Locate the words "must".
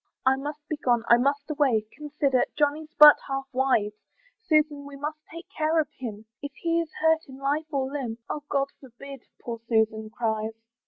0.35-0.67, 1.17-1.47, 4.95-5.19